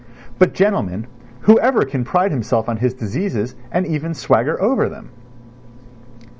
[0.39, 1.05] But, gentlemen,
[1.41, 5.11] whoever can pride himself on his diseases and even swagger over them?